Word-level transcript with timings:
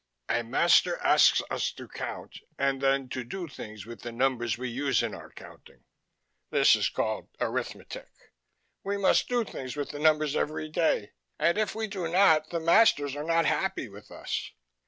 A 0.29 0.41
master 0.43 0.97
asks 1.03 1.43
us 1.51 1.71
to 1.73 1.87
count, 1.87 2.39
and 2.57 2.81
then 2.81 3.07
to 3.09 3.23
do 3.23 3.47
things 3.47 3.85
with 3.85 4.01
the 4.01 4.11
numbers 4.11 4.57
we 4.57 4.67
use 4.67 5.03
in 5.03 5.13
our 5.13 5.29
counting. 5.31 5.83
This 6.49 6.75
is 6.75 6.89
called 6.89 7.29
arithmetic. 7.39 8.09
We 8.83 8.97
must 8.97 9.27
do 9.29 9.43
things 9.43 9.75
with 9.75 9.91
the 9.91 9.99
numbers 9.99 10.35
every 10.35 10.69
day, 10.69 11.11
and 11.37 11.55
if 11.55 11.75
we 11.75 11.85
do 11.85 12.07
not 12.07 12.49
the 12.49 12.59
masters 12.59 13.15
are 13.15 13.23
not 13.23 13.45
happy 13.45 13.87
with 13.89 14.09
us. 14.09 14.49